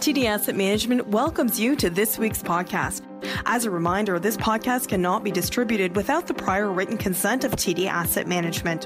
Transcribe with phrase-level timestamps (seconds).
[0.00, 3.02] TD Asset Management welcomes you to this week's podcast.
[3.44, 7.84] As a reminder, this podcast cannot be distributed without the prior written consent of TD
[7.84, 8.84] Asset Management.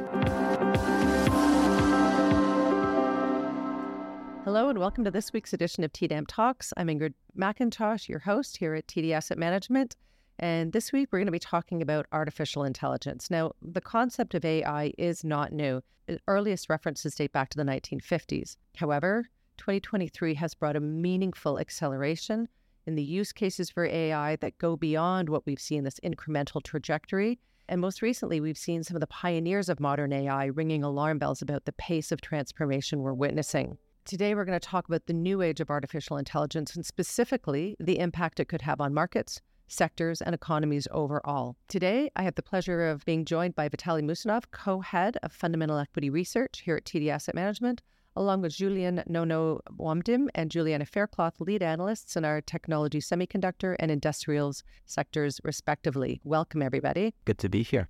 [4.45, 6.73] Hello and welcome to this week's edition of TDAM Talks.
[6.77, 9.95] I'm Ingrid Macintosh, your host here at TD Asset Management.
[10.41, 13.31] And this week we're going to be talking about artificial intelligence.
[13.31, 15.81] Now, the concept of AI is not new.
[16.09, 18.57] The earliest references date back to the 1950s.
[18.75, 22.49] However, 2023 has brought a meaningful acceleration
[22.87, 27.39] in the use cases for AI that go beyond what we've seen this incremental trajectory.
[27.69, 31.41] And most recently, we've seen some of the pioneers of modern AI ringing alarm bells
[31.41, 33.79] about the pace of transformation we're witnessing.
[34.05, 37.99] Today, we're going to talk about the new age of artificial intelligence and specifically the
[37.99, 41.57] impact it could have on markets, sectors, and economies overall.
[41.69, 45.79] Today, I have the pleasure of being joined by Vitali Mossounov, co head of fundamental
[45.79, 47.81] equity research here at TD Asset Management,
[48.17, 53.91] along with Julian Nono Wamdim and Juliana Faircloth, lead analysts in our technology, semiconductor, and
[53.91, 56.21] industrials sectors, respectively.
[56.25, 57.15] Welcome, everybody.
[57.25, 57.89] Good to be here.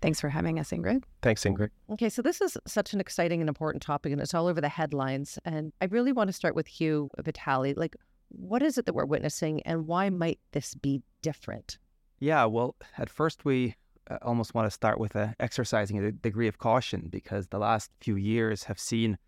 [0.00, 1.02] Thanks for having us, Ingrid.
[1.22, 1.70] Thanks, Ingrid.
[1.90, 4.68] Okay, so this is such an exciting and important topic, and it's all over the
[4.68, 5.38] headlines.
[5.44, 7.74] And I really want to start with Hugh Vitali.
[7.74, 7.96] Like,
[8.28, 11.78] what is it that we're witnessing, and why might this be different?
[12.20, 13.74] Yeah, well, at first we
[14.08, 17.90] uh, almost want to start with uh, exercising a degree of caution because the last
[18.00, 19.18] few years have seen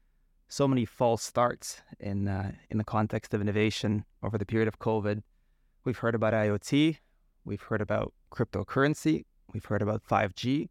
[0.51, 4.81] so many false starts in uh, in the context of innovation over the period of
[4.81, 5.23] COVID.
[5.84, 6.98] We've heard about IoT,
[7.45, 10.69] we've heard about cryptocurrency, we've heard about 5G,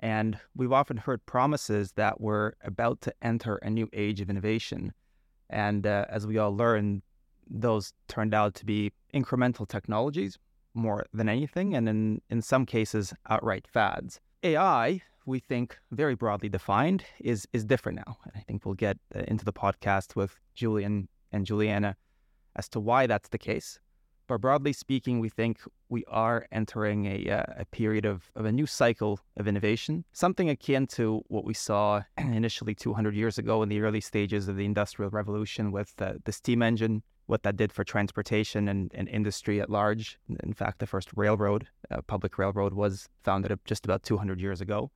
[0.00, 4.92] and we've often heard promises that we're about to enter a new age of innovation.
[5.48, 7.02] And uh, as we all learned,
[7.48, 10.38] those turned out to be incremental technologies
[10.74, 14.20] more than anything, and in, in some cases, outright fads.
[14.42, 18.18] AI we think very broadly defined is is different now.
[18.24, 21.96] And I think we'll get uh, into the podcast with Julien and Juliana
[22.56, 23.78] as to why that's the case.
[24.26, 28.52] But broadly speaking, we think we are entering a, uh, a period of, of a
[28.52, 33.68] new cycle of innovation, something akin to what we saw initially 200 years ago in
[33.68, 37.70] the early stages of the Industrial Revolution with uh, the steam engine, what that did
[37.70, 40.18] for transportation and, and industry at large.
[40.42, 44.90] In fact, the first railroad, uh, public railroad, was founded just about 200 years ago.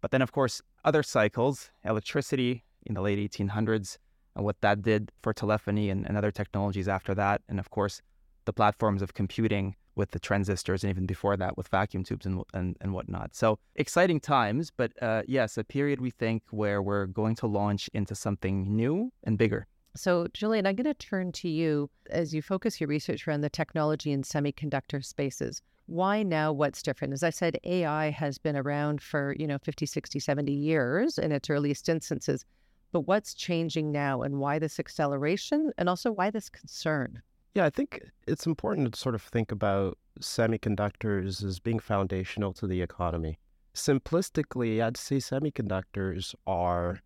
[0.00, 3.98] But then, of course, other cycles, electricity in the late 1800s,
[4.34, 7.42] and what that did for telephony and, and other technologies after that.
[7.48, 8.00] And of course,
[8.44, 12.42] the platforms of computing with the transistors, and even before that with vacuum tubes and,
[12.54, 13.34] and, and whatnot.
[13.34, 17.90] So exciting times, but uh, yes, a period we think where we're going to launch
[17.92, 19.66] into something new and bigger.
[19.96, 23.50] So, Julien, I'm going to turn to you as you focus your research around the
[23.50, 27.12] technology and semiconductor spaces why now what's different?
[27.12, 31.32] As i said ai has been around for you know 50 60 70 years in
[31.32, 32.44] its earliest instances
[32.92, 37.22] but what's changing now and why this acceleration and also why this concern?
[37.54, 42.66] Yeah i think it's important to sort of think about semiconductors as being foundational to
[42.66, 43.38] the economy.
[43.74, 47.00] Simplistically i'd say semiconductors are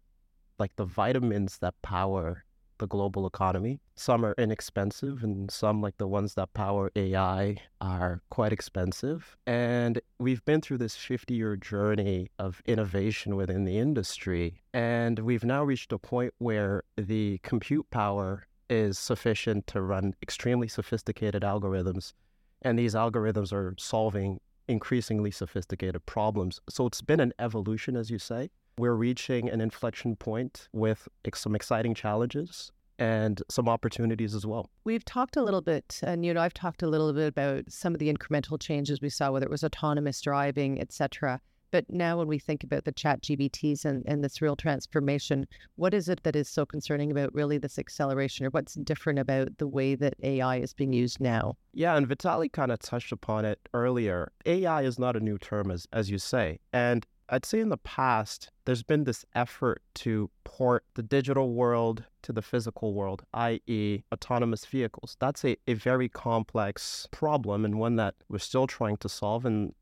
[0.58, 2.44] like the vitamins that power
[2.84, 3.80] the global economy.
[3.96, 9.38] Some are inexpensive, and some, like the ones that power AI, are quite expensive.
[9.46, 14.62] And we've been through this 50 year journey of innovation within the industry.
[14.74, 20.68] And we've now reached a point where the compute power is sufficient to run extremely
[20.68, 22.12] sophisticated algorithms.
[22.60, 26.60] And these algorithms are solving increasingly sophisticated problems.
[26.68, 28.50] So it's been an evolution, as you say.
[28.76, 34.70] We're reaching an inflection point with some exciting challenges and some opportunities as well.
[34.84, 37.94] We've talked a little bit, and you know, I've talked a little bit about some
[37.94, 41.40] of the incremental changes we saw, whether it was autonomous driving, etc.
[41.70, 46.08] But now, when we think about the ChatGPTs and, and this real transformation, what is
[46.08, 49.96] it that is so concerning about really this acceleration, or what's different about the way
[49.96, 51.56] that AI is being used now?
[51.72, 54.30] Yeah, and Vitali kind of touched upon it earlier.
[54.46, 56.60] AI is not a new term, as, as you say.
[56.72, 62.04] And I'd say in the past, there's been this effort to port the digital world
[62.22, 65.16] to the physical world, i.e., autonomous vehicles.
[65.20, 69.44] That's a, a very complex problem and one that we're still trying to solve.
[69.44, 69.74] And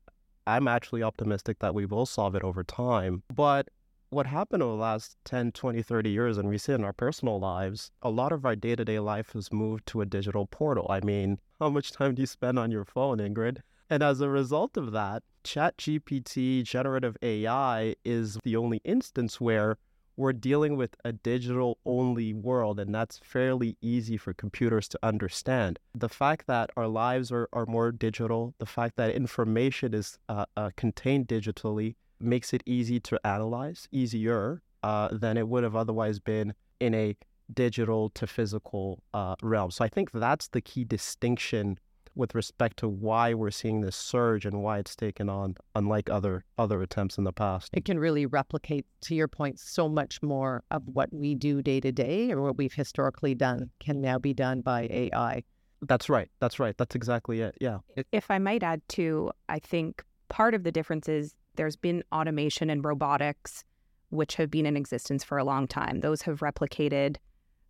[0.45, 3.23] I'm actually optimistic that we will solve it over time.
[3.33, 3.69] But
[4.09, 7.39] what happened over the last 10, 20, 30 years, and we see in our personal
[7.39, 10.85] lives, a lot of our day to day life has moved to a digital portal.
[10.89, 13.59] I mean, how much time do you spend on your phone, Ingrid?
[13.89, 19.77] And as a result of that, ChatGPT, generative AI, is the only instance where
[20.15, 25.79] we're dealing with a digital only world, and that's fairly easy for computers to understand.
[25.95, 30.45] The fact that our lives are, are more digital, the fact that information is uh,
[30.55, 36.19] uh, contained digitally, makes it easy to analyze, easier uh, than it would have otherwise
[36.19, 37.15] been in a
[37.53, 39.71] digital to physical uh, realm.
[39.71, 41.79] So I think that's the key distinction
[42.15, 46.45] with respect to why we're seeing this surge and why it's taken on, unlike other
[46.57, 47.69] other attempts in the past.
[47.73, 51.79] It can really replicate, to your point, so much more of what we do day
[51.79, 55.43] to day or what we've historically done can now be done by AI.
[55.81, 56.29] That's right.
[56.39, 56.77] That's right.
[56.77, 57.55] That's exactly it.
[57.59, 57.79] Yeah.
[58.11, 62.69] If I might add too, I think part of the difference is there's been automation
[62.69, 63.63] and robotics,
[64.09, 65.99] which have been in existence for a long time.
[65.99, 67.17] Those have replicated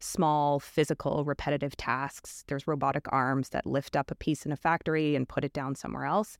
[0.04, 2.44] small, physical, repetitive tasks.
[2.48, 5.76] There's robotic arms that lift up a piece in a factory and put it down
[5.76, 6.38] somewhere else.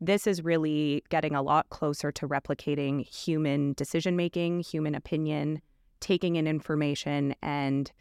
[0.00, 5.60] This is really getting a lot closer to replicating human decision making, human opinion,
[6.00, 7.92] taking in information and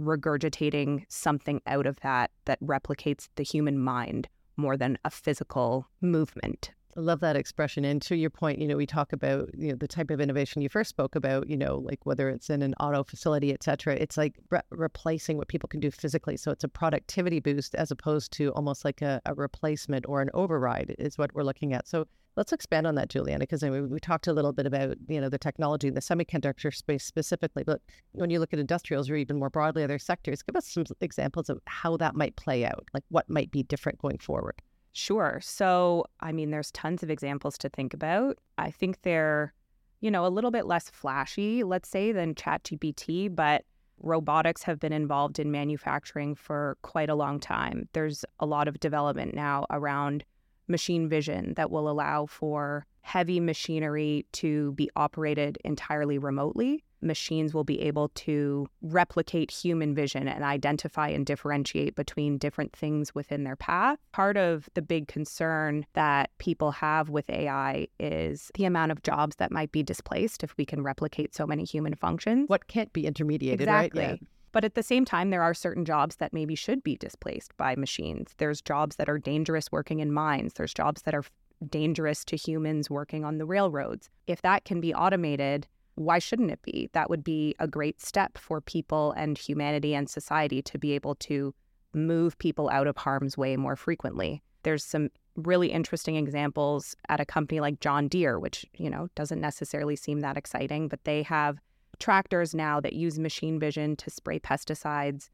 [0.00, 6.70] regurgitating something out of that that replicates the human mind more than a physical movement.
[6.94, 7.86] I love that expression.
[7.86, 10.60] And to your point, you know, we talk about you know the type of innovation
[10.60, 11.48] you first spoke about.
[11.48, 13.94] You know, like whether it's in an auto facility, et cetera.
[13.94, 16.36] It's like re- replacing what people can do physically.
[16.36, 20.28] So it's a productivity boost as opposed to almost like a, a replacement or an
[20.34, 21.88] override is what we're looking at.
[21.88, 22.06] So
[22.36, 25.20] let's expand on that, Juliana, because I mean, we talked a little bit about you
[25.20, 27.80] know the technology in the semiconductor space specifically, but
[28.12, 31.48] when you look at industrials or even more broadly other sectors, give us some examples
[31.48, 34.60] of how that might play out, like what might be different going forward.
[34.92, 35.40] Sure.
[35.42, 38.38] So, I mean, there's tons of examples to think about.
[38.58, 39.54] I think they're,
[40.00, 43.64] you know, a little bit less flashy, let's say, than ChatGPT, but
[44.02, 47.88] robotics have been involved in manufacturing for quite a long time.
[47.92, 50.24] There's a lot of development now around
[50.68, 57.64] machine vision that will allow for heavy machinery to be operated entirely remotely machines will
[57.64, 63.56] be able to replicate human vision and identify and differentiate between different things within their
[63.56, 63.98] path.
[64.12, 69.36] Part of the big concern that people have with AI is the amount of jobs
[69.36, 72.48] that might be displaced if we can replicate so many human functions.
[72.48, 74.02] What can't be intermediated, exactly.
[74.02, 74.18] right?
[74.20, 74.28] Yeah.
[74.52, 77.74] But at the same time, there are certain jobs that maybe should be displaced by
[77.74, 78.34] machines.
[78.36, 80.54] There's jobs that are dangerous working in mines.
[80.54, 81.24] There's jobs that are
[81.70, 84.10] dangerous to humans working on the railroads.
[84.26, 86.90] If that can be automated, why shouldn't it be?
[86.92, 91.14] That would be a great step for people and humanity and society to be able
[91.16, 91.54] to
[91.94, 94.42] move people out of harm's way more frequently.
[94.62, 99.40] There's some really interesting examples at a company like John Deere, which, you know, doesn't
[99.40, 101.58] necessarily seem that exciting, but they have
[101.98, 105.28] tractors now that use machine vision to spray pesticides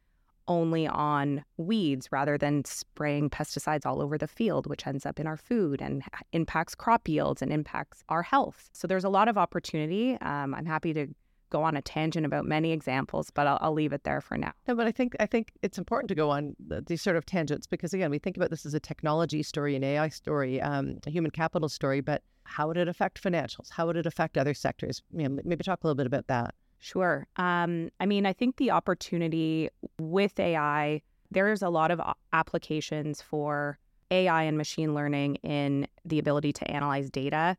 [0.49, 5.27] only on weeds rather than spraying pesticides all over the field, which ends up in
[5.27, 6.03] our food and
[6.33, 8.69] impacts crop yields and impacts our health.
[8.73, 10.19] So there's a lot of opportunity.
[10.21, 11.07] Um, I'm happy to
[11.51, 14.53] go on a tangent about many examples, but I'll, I'll, leave it there for now.
[14.67, 17.67] No, but I think I think it's important to go on these sort of tangents
[17.67, 21.11] because again, we think about this as a technology story, an AI story, um, a
[21.11, 23.71] human capital story, but how would it affect financials?
[23.71, 25.03] How would it affect other sectors?
[25.13, 26.55] You know, maybe talk a little bit about that.
[26.79, 27.27] Sure.
[27.37, 32.01] Um, I mean, I think the opportunity with AI, there's a lot of
[32.33, 33.79] applications for
[34.11, 37.57] AI and machine learning in the ability to analyze data.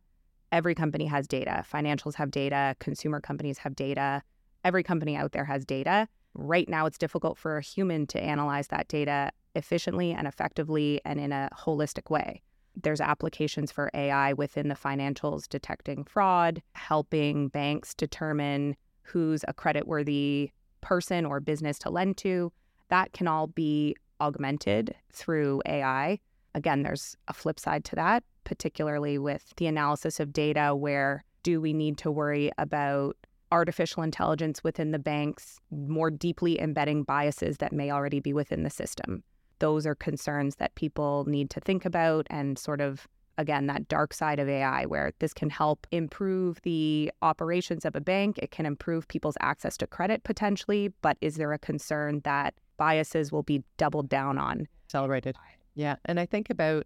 [0.51, 1.63] Every company has data.
[1.71, 2.75] Financials have data.
[2.79, 4.23] Consumer companies have data.
[4.63, 6.07] Every company out there has data.
[6.33, 11.19] Right now, it's difficult for a human to analyze that data efficiently and effectively and
[11.19, 12.41] in a holistic way.
[12.75, 20.51] There's applications for AI within the financials detecting fraud, helping banks determine who's a creditworthy
[20.81, 22.51] person or business to lend to.
[22.89, 26.19] That can all be augmented through AI.
[26.55, 31.61] Again, there's a flip side to that, particularly with the analysis of data where do
[31.61, 33.15] we need to worry about
[33.51, 38.69] artificial intelligence within the banks more deeply embedding biases that may already be within the
[38.69, 39.23] system?
[39.59, 43.07] Those are concerns that people need to think about and sort of
[43.39, 48.01] again, that dark side of AI where this can help improve the operations of a
[48.01, 48.37] bank.
[48.37, 50.93] It can improve people's access to credit potentially.
[51.01, 54.67] But is there a concern that biases will be doubled down on?
[54.85, 55.35] Accelerated.
[55.73, 55.95] Yeah.
[56.05, 56.85] And I think about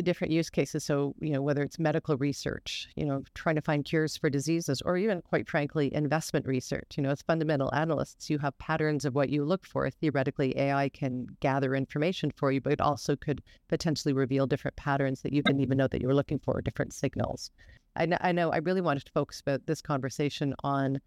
[0.00, 0.84] different use cases.
[0.84, 4.80] So, you know, whether it's medical research, you know, trying to find cures for diseases,
[4.82, 6.94] or even quite frankly, investment research.
[6.96, 9.90] You know, as fundamental analysts, you have patterns of what you look for.
[9.90, 15.22] Theoretically, AI can gather information for you, but it also could potentially reveal different patterns
[15.22, 17.50] that you didn't even know that you were looking for, different signals.
[17.94, 21.00] I know, I know I really wanted to focus about this conversation on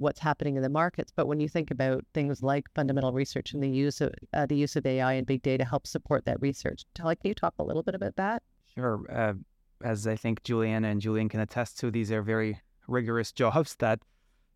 [0.00, 1.12] what's happening in the markets.
[1.14, 4.56] But when you think about things like fundamental research and the use of uh, the
[4.56, 7.64] use of AI and big data helps support that research, Tali, can you talk a
[7.64, 8.42] little bit about that?
[8.74, 9.00] Sure.
[9.10, 9.34] Uh,
[9.82, 14.00] as I think Juliana and Julien can attest to, these are very rigorous jobs that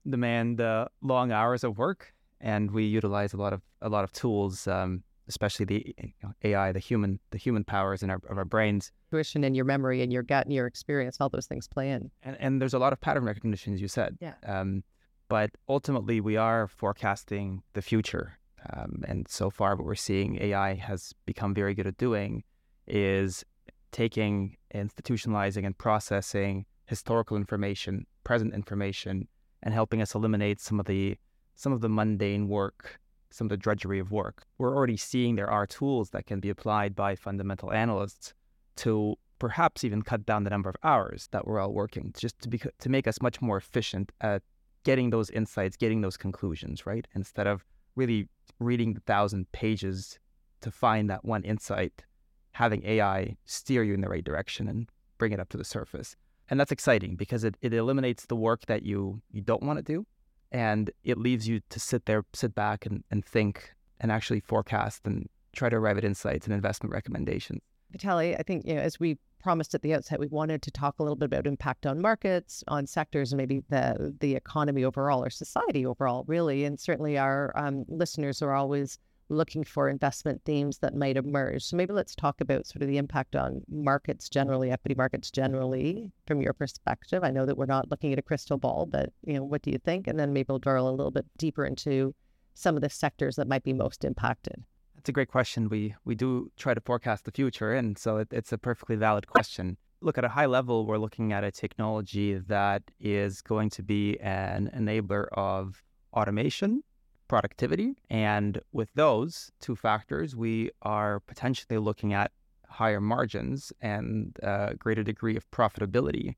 [0.08, 4.12] demand uh, long hours of work, and we utilize a lot of a lot of
[4.12, 4.66] tools.
[4.66, 5.96] Um, especially the
[6.42, 10.02] AI, the human, the human powers in our of our brains, intuition and your memory
[10.02, 12.10] and your gut and your experience, all those things play in.
[12.22, 14.18] And and there's a lot of pattern recognition, as you said.
[14.20, 14.34] Yeah.
[14.46, 14.84] Um,
[15.28, 18.38] But ultimately, we are forecasting the future.
[18.72, 22.44] Um, and so far, what we're seeing AI has become very good at doing
[22.86, 23.44] is
[23.92, 29.28] taking, institutionalizing, and processing historical information, present information,
[29.62, 31.16] and helping us eliminate some of the
[31.54, 32.98] some of the mundane work,
[33.30, 34.42] some of the drudgery of work.
[34.58, 38.34] We're already seeing there are tools that can be applied by fundamental analysts
[38.76, 42.48] to perhaps even cut down the number of hours that we're all working, just to
[42.48, 44.42] be to make us much more efficient at
[44.84, 47.06] getting those insights, getting those conclusions, right?
[47.14, 47.64] Instead of
[47.96, 48.28] really
[48.60, 50.18] reading the thousand pages
[50.60, 52.04] to find that one insight,
[52.52, 54.88] having AI steer you in the right direction and
[55.18, 56.16] bring it up to the surface.
[56.48, 59.82] And that's exciting because it, it eliminates the work that you you don't want to
[59.82, 60.06] do
[60.52, 65.02] and it leaves you to sit there, sit back and, and think and actually forecast
[65.04, 67.60] and try to arrive at insights and investment recommendations.
[67.90, 70.98] Vitali, I think you know, as we promised at the outset, we wanted to talk
[70.98, 75.22] a little bit about impact on markets, on sectors, and maybe the the economy overall
[75.22, 76.64] or society overall, really.
[76.64, 78.98] And certainly, our um, listeners are always
[79.28, 81.62] looking for investment themes that might emerge.
[81.62, 86.10] So maybe let's talk about sort of the impact on markets generally, equity markets generally,
[86.26, 87.22] from your perspective.
[87.22, 89.70] I know that we're not looking at a crystal ball, but you know, what do
[89.70, 90.06] you think?
[90.06, 92.14] And then maybe we'll drill a little bit deeper into
[92.54, 94.64] some of the sectors that might be most impacted.
[95.04, 95.68] It's a great question.
[95.68, 99.26] We we do try to forecast the future, and so it, it's a perfectly valid
[99.26, 99.76] question.
[100.00, 104.18] Look at a high level, we're looking at a technology that is going to be
[104.20, 105.82] an enabler of
[106.14, 106.84] automation,
[107.28, 112.32] productivity, and with those two factors, we are potentially looking at
[112.66, 116.36] higher margins and a greater degree of profitability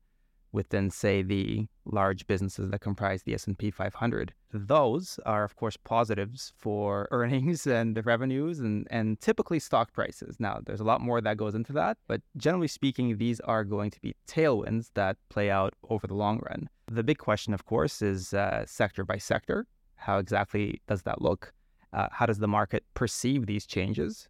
[0.51, 4.33] within, say, the large businesses that comprise the S&P 500.
[4.53, 10.37] Those are, of course, positives for earnings and revenues and, and typically stock prices.
[10.39, 13.91] Now, there's a lot more that goes into that, but generally speaking, these are going
[13.91, 16.69] to be tailwinds that play out over the long run.
[16.89, 19.67] The big question, of course, is uh, sector by sector.
[19.95, 21.53] How exactly does that look?
[21.93, 24.29] Uh, how does the market perceive these changes?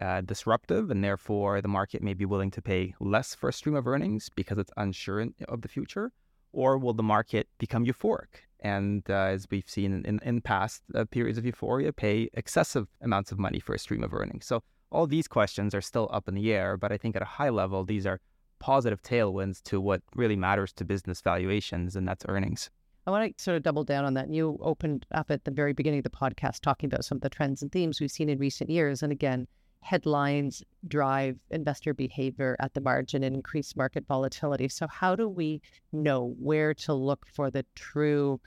[0.00, 3.74] Uh, disruptive, and therefore the market may be willing to pay less for a stream
[3.74, 6.12] of earnings because it's unsure of the future?
[6.52, 8.46] Or will the market become euphoric?
[8.60, 13.30] And uh, as we've seen in, in past uh, periods of euphoria, pay excessive amounts
[13.30, 14.46] of money for a stream of earnings.
[14.46, 17.26] So all these questions are still up in the air, but I think at a
[17.26, 18.20] high level, these are
[18.58, 22.70] positive tailwinds to what really matters to business valuations, and that's earnings.
[23.06, 24.28] I want to sort of double down on that.
[24.28, 27.30] You opened up at the very beginning of the podcast talking about some of the
[27.30, 29.02] trends and themes we've seen in recent years.
[29.02, 29.46] And again,
[29.80, 34.68] headlines drive investor behavior at the margin and increase market volatility.
[34.68, 35.60] So, how do we
[35.92, 38.40] know where to look for the true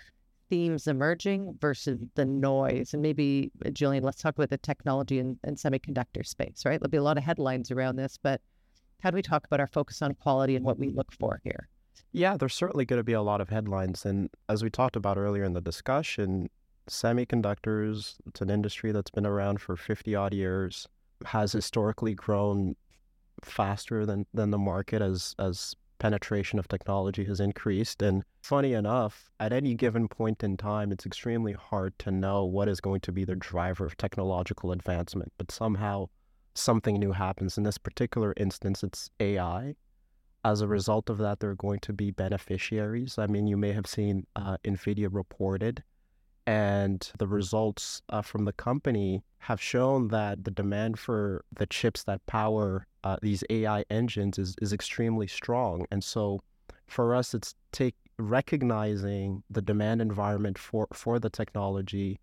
[0.49, 2.93] themes emerging versus the noise?
[2.93, 6.79] And maybe, uh, Julien, let's talk about the technology and, and semiconductor space, right?
[6.79, 8.41] There'll be a lot of headlines around this, but
[9.01, 11.69] how do we talk about our focus on quality and what we look for here?
[12.11, 14.05] Yeah, there's certainly going to be a lot of headlines.
[14.05, 16.49] And as we talked about earlier in the discussion,
[16.89, 20.87] semiconductors, it's an industry that's been around for 50 odd years
[21.25, 22.75] has historically grown
[23.43, 28.01] faster than than the market as as penetration of technology has increased.
[28.01, 32.67] And funny enough, at any given point in time, it's extremely hard to know what
[32.67, 35.31] is going to be the driver of technological advancement.
[35.37, 36.07] But somehow
[36.55, 37.55] something new happens.
[37.55, 39.75] In this particular instance, it's AI.
[40.43, 43.19] As a result of that, there are going to be beneficiaries.
[43.19, 45.83] I mean, you may have seen uh, NVIDIA reported
[46.51, 52.03] and the results uh, from the company have shown that the demand for the chips
[52.03, 55.85] that power uh, these AI engines is, is extremely strong.
[55.91, 56.41] And so
[56.87, 62.19] for us, it's take recognizing the demand environment for, for the technology.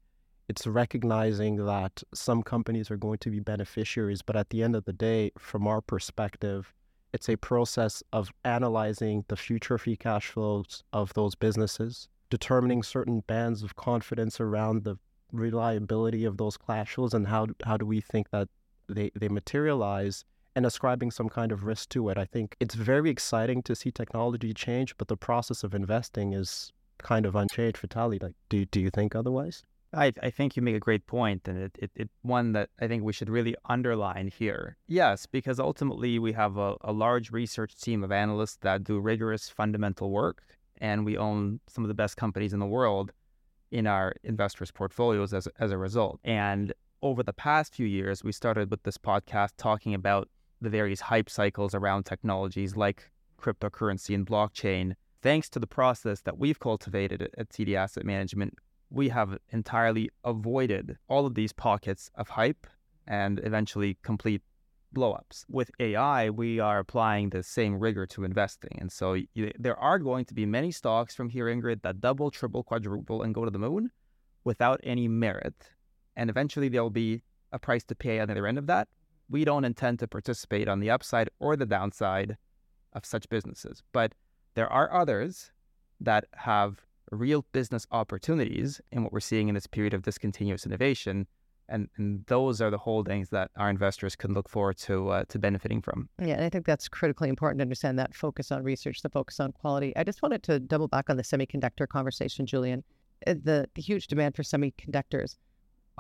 [0.47, 4.85] It's recognizing that some companies are going to be beneficiaries, but at the end of
[4.85, 6.75] the day, from our perspective,
[7.15, 13.21] it's a process of analyzing the future free cash flows of those businesses determining certain
[13.21, 14.97] bands of confidence around the
[15.33, 18.49] reliability of those flows and how how do we think that
[18.89, 20.25] they they materialize
[20.57, 22.19] and ascribing some kind of risk to it.
[22.19, 26.73] I think it's very exciting to see technology change, but the process of investing is
[26.99, 27.79] kind of unchanged.
[27.79, 29.65] Vitali, like, do do you think otherwise?
[29.93, 32.89] I, I think you make a great point, and it, it, it one that I
[32.89, 34.77] think we should really underline here.
[34.87, 39.49] Yes, because ultimately we have a, a large research team of analysts that do rigorous
[39.49, 40.43] fundamental work
[40.81, 43.13] and we own some of the best companies in the world
[43.71, 46.21] in our investors' portfolios as, as a result.
[46.25, 50.29] And over the past few years, we started with this podcast talking about
[50.61, 54.95] the various hype cycles around technologies like cryptocurrency and blockchain.
[55.23, 58.55] Thanks to the process that we've cultivated at TD Asset Management,
[58.91, 62.67] we have entirely avoided all of these pockets of hype
[63.07, 64.43] and eventually complete
[64.95, 65.45] blowups.
[65.49, 68.77] With AI, we are applying the same rigor to investing.
[68.81, 72.31] And so you, there are going to be many stocks from here, Ingrid, that double,
[72.31, 73.91] triple, quadruple, and go to the moon
[74.45, 75.55] without any merit.
[76.17, 78.89] And eventually there'll be a price to pay on the other end of that.
[79.31, 82.37] We don't intend to participate on the upside or the downside
[82.93, 83.83] of such businesses.
[83.93, 84.15] But
[84.55, 85.53] there are others
[86.01, 86.81] that have
[87.11, 91.27] real business opportunities in what we're seeing in this period of discontinuous innovation
[91.69, 95.39] and, and those are the holdings that our investors can look forward to uh, to
[95.39, 96.09] benefiting from.
[96.21, 99.41] Yeah, and I think that's critically important to understand that focus on research, the focus
[99.41, 99.97] on quality.
[99.97, 102.85] I just wanted to double back on the semiconductor conversation, Julien.
[103.27, 105.37] Uh, the, the huge demand for semiconductors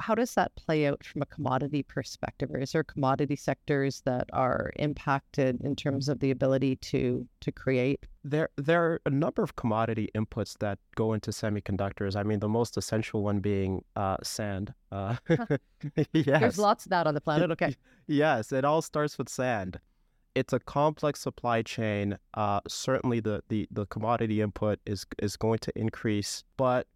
[0.01, 2.51] how does that play out from a commodity perspective?
[2.51, 7.53] Or is there commodity sectors that are impacted in terms of the ability to to
[7.53, 8.07] create?
[8.25, 12.17] There there are a number of commodity inputs that go into semiconductors.
[12.17, 14.75] I mean, the most essential one being uh, sand.
[14.91, 15.17] Uh,
[16.13, 16.41] yes.
[16.41, 17.51] There's lots of that on the planet.
[17.53, 17.75] Okay.
[18.07, 19.81] yes, it all starts with sand.
[20.35, 22.19] It's a complex supply chain.
[22.35, 26.87] Uh, certainly, the, the, the commodity input is is going to increase, but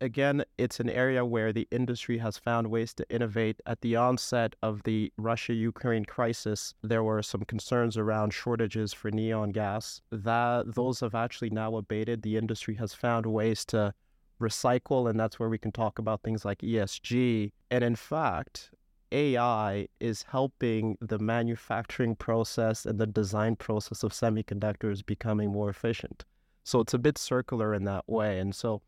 [0.00, 3.60] again, it's an area where the industry has found ways to innovate.
[3.66, 9.10] At the onset of the Russia Ukraine crisis, there were some concerns around shortages for
[9.10, 10.00] neon gas.
[10.10, 12.22] That those have actually now abated.
[12.22, 13.94] The industry has found ways to
[14.40, 17.52] recycle, and that's where we can talk about things like ESG.
[17.70, 18.70] And in fact,
[19.12, 26.24] AI is helping the manufacturing process and the design process of semiconductors becoming more efficient.
[26.64, 28.40] So it's a bit circular in that way.
[28.40, 28.82] And so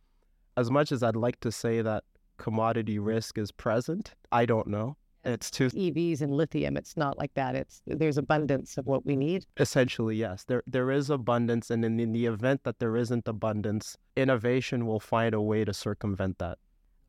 [0.59, 2.03] as much as I'd like to say that
[2.37, 4.97] commodity risk is present, I don't know.
[5.25, 6.77] It's too EVs and lithium.
[6.77, 7.55] It's not like that.
[7.55, 9.47] It's there's abundance of what we need.
[9.59, 10.45] Essentially, yes.
[10.45, 15.01] There there is abundance, and in, in the event that there isn't abundance, innovation will
[15.01, 16.59] find a way to circumvent that.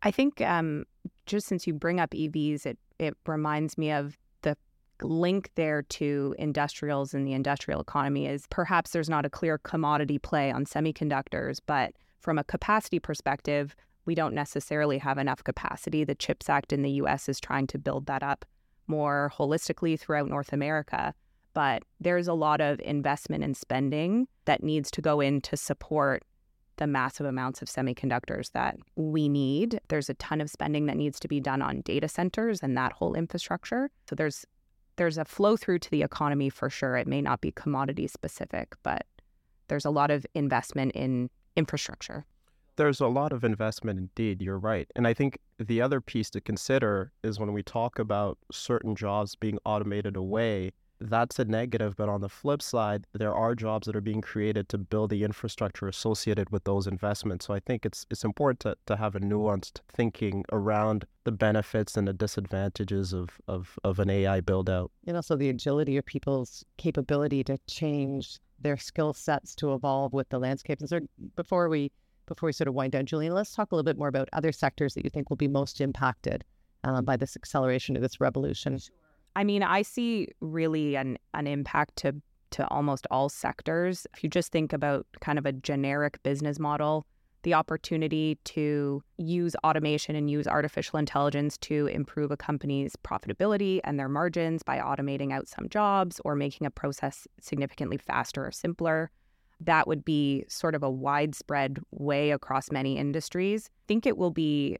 [0.04, 0.86] I think um,
[1.26, 4.58] just since you bring up EVs, it it reminds me of the
[5.02, 10.20] link there to industrials and the industrial economy is perhaps there's not a clear commodity
[10.20, 16.04] play on semiconductors, but from a capacity perspective, we don't necessarily have enough capacity.
[16.04, 18.46] The CHIPS Act in the US is trying to build that up
[18.88, 21.14] more holistically throughout North America.
[21.54, 26.24] But there's a lot of investment and spending that needs to go in to support
[26.78, 29.80] the massive amounts of semiconductors that we need.
[29.90, 32.94] There's a ton of spending that needs to be done on data centers and that
[32.94, 33.92] whole infrastructure.
[34.10, 34.46] So there's
[34.96, 36.98] there's a flow through to the economy for sure.
[36.98, 39.06] It may not be commodity specific, but
[39.70, 42.26] there's a lot of investment in infrastructure.
[42.78, 44.88] There's a lot of investment indeed, you're right.
[44.96, 49.36] And I think the other piece to consider is when we talk about certain jobs
[49.36, 51.96] being automated away, that's a negative.
[51.98, 55.24] But on the flip side, there are jobs that are being created to build the
[55.24, 57.48] infrastructure associated with those investments.
[57.48, 61.98] So I think it's it's important to, to have a nuanced thinking around the benefits
[61.98, 64.92] and the disadvantages of, of, of an AI build out.
[65.08, 70.30] And also the agility of people's capability to change their skill sets to evolve with
[70.30, 70.80] the landscape.
[70.80, 71.00] And so
[71.36, 71.92] before we
[72.26, 74.52] before we sort of wind down, Julien, let's talk a little bit more about other
[74.52, 76.44] sectors that you think will be most impacted
[76.84, 78.80] uh, by this acceleration of this revolution.
[79.36, 82.16] I mean, I see really an an impact to
[82.52, 84.08] to almost all sectors.
[84.14, 87.06] If you just think about kind of a generic business model,
[87.44, 94.00] the opportunity to use automation and use artificial intelligence to improve a company's profitability and
[94.00, 99.10] their margins by automating out some jobs or making a process significantly faster or simpler.
[99.62, 103.70] That would be sort of a widespread way across many industries.
[103.70, 104.78] I think it will be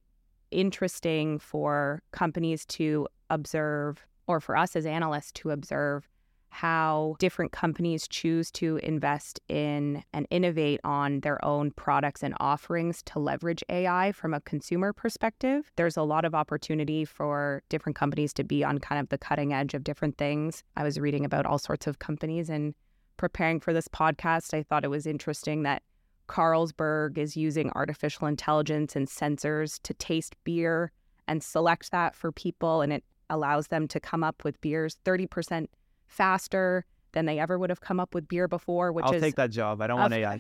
[0.52, 6.08] interesting for companies to observe, or for us as analysts to observe,
[6.50, 13.02] how different companies choose to invest in and innovate on their own products and offerings
[13.04, 15.72] to leverage AI from a consumer perspective.
[15.76, 19.54] There's a lot of opportunity for different companies to be on kind of the cutting
[19.54, 20.64] edge of different things.
[20.76, 22.74] I was reading about all sorts of companies and
[23.20, 25.84] preparing for this podcast, I thought it was interesting that
[26.28, 30.92] Carlsberg is using artificial intelligence and sensors to taste beer
[31.28, 35.68] and select that for people and it allows them to come up with beers 30%
[36.10, 39.36] faster than they ever would have come up with beer before, which I'll is take
[39.36, 39.82] that job.
[39.82, 40.40] I don't want AI.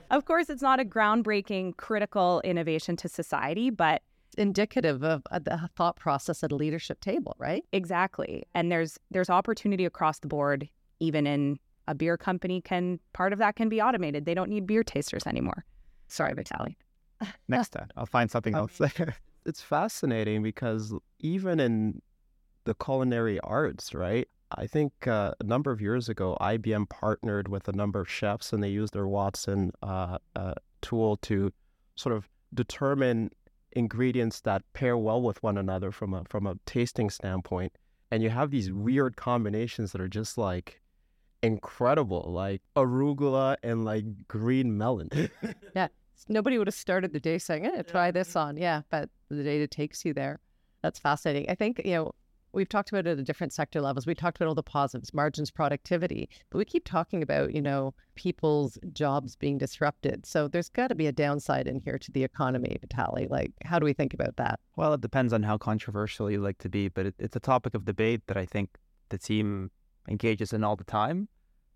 [0.10, 4.02] of course, it's not a groundbreaking, critical innovation to society, but
[4.36, 7.64] indicative of uh, the thought process at a leadership table, right?
[7.72, 8.44] Exactly.
[8.54, 10.68] And there's there's opportunity across the board,
[11.00, 14.26] even in a beer company can part of that can be automated.
[14.26, 15.64] They don't need beer tasters anymore.
[16.08, 16.76] Sorry, Vitali.
[17.48, 19.16] Next time, I'll find something um, else there.
[19.46, 22.02] It's fascinating because even in
[22.64, 24.28] the culinary arts, right?
[24.50, 28.52] I think uh, a number of years ago, IBM partnered with a number of chefs
[28.52, 31.52] and they used their Watson uh, uh, tool to
[31.96, 33.30] sort of determine
[33.72, 37.72] ingredients that pair well with one another from a from a tasting standpoint.
[38.10, 40.80] and you have these weird combinations that are just like
[41.42, 45.10] incredible, like arugula and like green melon.
[45.76, 45.88] yeah.
[46.28, 48.56] Nobody would have started the day saying, eh, try this on.
[48.56, 48.82] Yeah.
[48.90, 50.40] But the data takes you there.
[50.82, 51.48] That's fascinating.
[51.48, 52.12] I think, you know,
[52.58, 54.06] we've talked about it at different sector levels.
[54.06, 57.94] We talked about all the positives, margins, productivity, but we keep talking about, you know,
[58.16, 60.26] people's jobs being disrupted.
[60.26, 63.28] So there's got to be a downside in here to the economy, Vitali.
[63.30, 64.58] Like, how do we think about that?
[64.76, 67.74] Well, it depends on how controversial you like to be, but it, it's a topic
[67.74, 68.76] of debate that I think
[69.08, 69.70] the team
[70.08, 71.28] engages in all the time.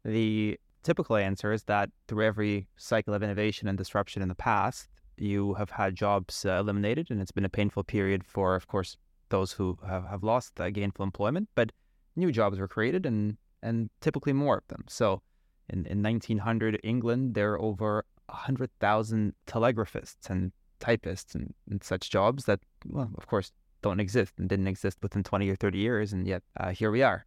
[0.05, 4.89] The typical answer is that through every cycle of innovation and disruption in the past,
[5.17, 8.97] you have had jobs uh, eliminated, and it's been a painful period for, of course,
[9.33, 11.49] those who have, have lost uh, gainful employment.
[11.57, 11.73] But
[12.15, 14.85] new jobs were created, and and typically more of them.
[14.89, 15.23] So,
[15.69, 22.45] in, in 1900 England, there are over 100,000 telegraphists and typists and, and, such jobs
[22.47, 26.27] that, well, of course, don't exist and didn't exist within 20 or 30 years, and
[26.27, 27.25] yet uh, here we are.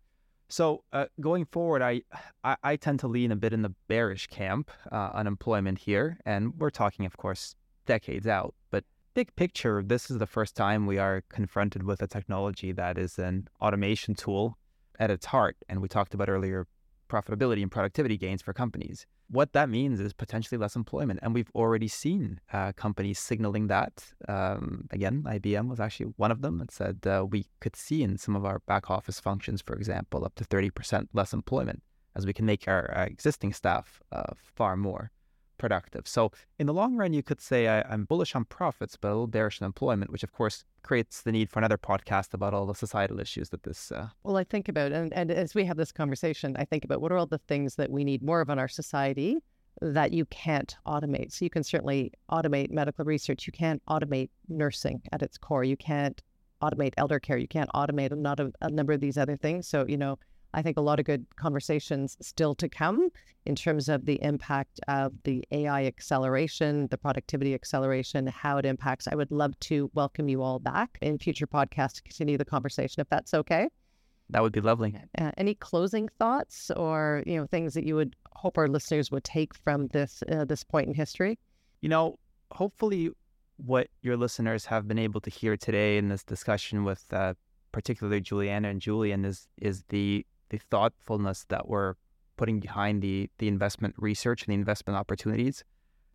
[0.48, 2.02] So uh, going forward, I,
[2.44, 6.54] I, I tend to lean a bit in the bearish camp uh, unemployment here, and
[6.58, 8.54] we're talking, of course, decades out.
[8.72, 8.84] But
[9.15, 13.17] big picture, this is the first time we are confronted with a technology that is
[13.17, 14.58] an automation tool
[14.99, 16.67] at its heart, and we talked about earlier
[17.10, 19.08] profitability and productivity gains for companies.
[19.30, 21.19] What that means is potentially less employment.
[21.23, 24.06] And we've already seen uh, companies signaling that.
[24.28, 28.17] Um, again, IBM was actually one of them that said uh, we could see in
[28.17, 31.82] some of our back office functions, for example, up to 30% less employment
[32.15, 35.12] as we can make our, our existing staff uh, far more
[35.58, 36.08] productive.
[36.08, 39.10] So in the long run, you could say I, am bullish on profits, but a
[39.10, 42.65] little bearish on employment, which of course creates the need for another podcast about all
[42.65, 43.91] the societal issues that this.
[43.91, 44.10] Uh...
[44.24, 47.12] Well, I think about and, and as we have this conversation, I think about what
[47.12, 49.38] are all the things that we need more of in our society
[49.82, 51.34] that you can't automate.
[51.34, 53.46] So you can certainly automate medical research.
[53.46, 55.63] You can't automate nursing at its core.
[55.63, 56.22] You can't
[56.62, 57.38] automate elder care.
[57.38, 59.68] You can't automate a, not a, a number of these other things.
[59.68, 60.18] So you know
[60.56, 63.10] I think a lot of good conversations still to come
[63.46, 69.08] in terms of the impact of the AI acceleration, the productivity acceleration, how it impacts.
[69.08, 73.02] I would love to welcome you all back in future podcasts to continue the conversation,
[73.02, 73.68] if that's okay.
[74.30, 74.98] That would be lovely.
[75.18, 79.24] Uh, any closing thoughts or you know things that you would hope our listeners would
[79.24, 81.38] take from this uh, this point in history?
[81.82, 82.18] You know,
[82.50, 83.12] hopefully,
[83.58, 87.36] what your listeners have been able to hear today in this discussion with uh,
[87.72, 91.96] particularly Juliana and Julien is is the the thoughtfulness that we're
[92.38, 95.64] putting behind the the investment research and the investment opportunities.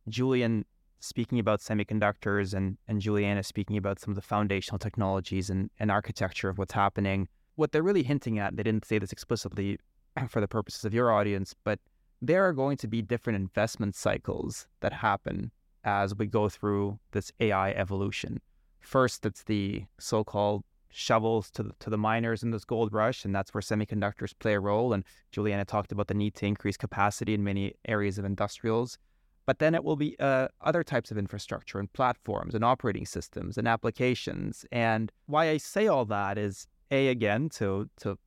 [0.08, 0.64] Julien
[1.00, 5.90] speaking about semiconductors and and Juliana speaking about some of the foundational technologies and, and
[5.90, 7.28] architecture of what's happening.
[7.56, 9.78] What they're really hinting at, they didn't say this explicitly
[10.28, 11.78] for the purposes of your audience, but
[12.22, 15.50] there are going to be different investment cycles that happen
[15.84, 18.40] as we go through this AI evolution.
[18.80, 23.34] First, it's the so-called shovels to the, to the miners in this gold rush, and
[23.34, 24.92] that's where semiconductors play a role.
[24.92, 28.98] And Juliana talked about the need to increase capacity in many areas of industrials.
[29.46, 33.58] But then it will be uh, other types of infrastructure and platforms and operating systems
[33.58, 34.64] and applications.
[34.70, 38.18] And why I say all that is a again to to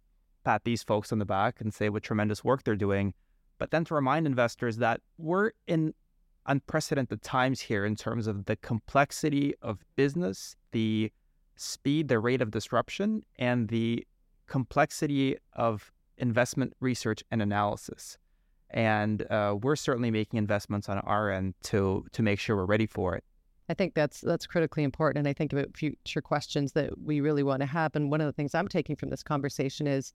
[0.44, 3.14] pat these folks on the back and say what tremendous work they're doing,
[3.58, 5.94] but then to remind investors that we're in
[6.46, 11.12] unprecedented times here in terms of the complexity of business, the
[11.56, 14.06] speed, the rate of disruption, and the
[14.48, 18.18] complexity of investment research and analysis.
[18.70, 22.88] And uh, we're certainly making investments on our end to to make sure we're ready
[22.88, 23.24] for it.
[23.70, 25.20] I think that's that's critically important.
[25.20, 27.96] And I think about future questions that we really want to have.
[27.96, 30.14] And one of the things I'm taking from this conversation is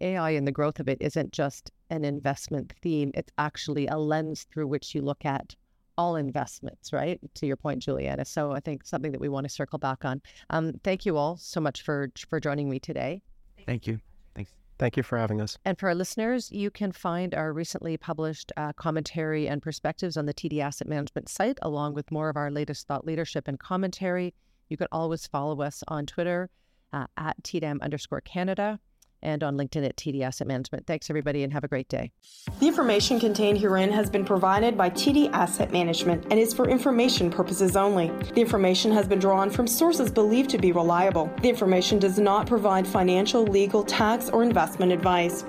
[0.00, 3.10] AI and the growth of it isn't just an investment theme.
[3.14, 5.56] It's actually a lens through which you look at
[6.00, 7.20] all investments, right?
[7.34, 8.24] To your point, Juliana.
[8.24, 10.22] So I think something that we want to circle back on.
[10.48, 13.22] Um, thank you all so much for for joining me today.
[13.66, 14.00] Thank you.
[14.34, 14.52] Thanks.
[14.78, 15.58] Thank you for having us.
[15.66, 20.24] And for our listeners, you can find our recently published uh, commentary and perspectives on
[20.24, 24.32] the TD Asset Management site, along with more of our latest thought leadership and commentary.
[24.70, 26.48] You can always follow us on Twitter
[26.94, 28.80] uh, at TDAM underscore Canada
[29.22, 30.86] and on LinkedIn at TD Asset Management.
[30.86, 32.12] Thanks, everybody, and have a great day.
[32.58, 37.30] The information contained herein has been provided by TD Asset Management and is for information
[37.30, 38.08] purposes only.
[38.34, 41.30] The information has been drawn from sources believed to be reliable.
[41.42, 45.44] The information does not provide financial, legal, tax, or investment advice.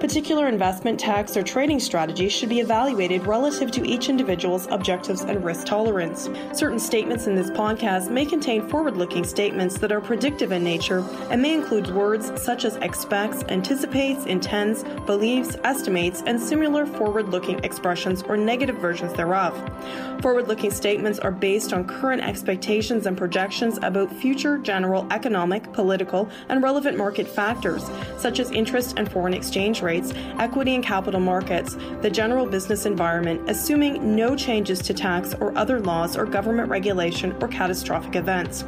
[0.00, 5.42] Particular investment, tax, or trading strategies should be evaluated relative to each individual's objectives and
[5.44, 6.28] risk tolerance.
[6.52, 11.04] Certain statements in this podcast may contain forward looking statements that are predictive in nature
[11.30, 17.28] and may include words such as expect expects, anticipates, intends, believes, estimates, and similar forward
[17.28, 19.54] looking expressions or negative versions thereof.
[20.20, 26.28] Forward looking statements are based on current expectations and projections about future general economic, political,
[26.48, 31.76] and relevant market factors, such as interest and foreign exchange rates, equity and capital markets,
[32.02, 37.32] the general business environment, assuming no changes to tax or other laws or government regulation
[37.40, 38.64] or catastrophic events.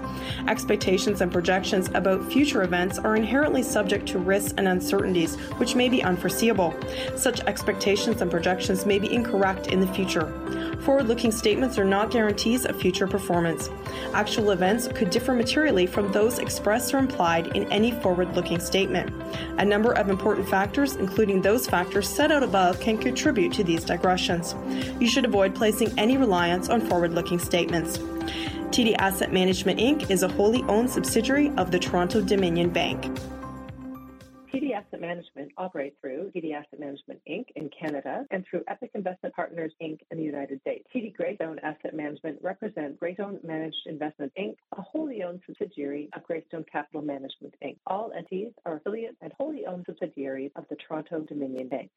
[0.47, 5.89] Expectations and projections about future events are inherently subject to risks and uncertainties, which may
[5.89, 6.75] be unforeseeable.
[7.17, 10.27] Such expectations and projections may be incorrect in the future.
[10.83, 13.71] Forward looking statements are not guarantees of future performance.
[14.13, 19.11] Actual events could differ materially from those expressed or implied in any forward looking statement.
[19.59, 23.85] A number of important factors, including those factors set out above, can contribute to these
[23.85, 24.55] digressions.
[25.01, 27.99] You should avoid placing any reliance on forward looking statements.
[28.71, 30.11] TD Asset Management Inc.
[30.11, 33.11] is a wholly owned subsidiary of the Toronto Dominion Bank.
[34.57, 37.45] TD Asset Management operates through TD Asset Management Inc.
[37.57, 39.99] in Canada and through Epoch Investment Partners Inc.
[40.11, 40.89] in the United States.
[40.95, 46.65] TD Greystone Asset Management represents Greystone Managed Investment Inc., a wholly owned subsidiary of Greystone
[46.73, 47.77] Capital Management Inc.
[47.87, 51.91] All entities are affiliates and wholly owned subsidiaries of the Toronto Dominion Bank.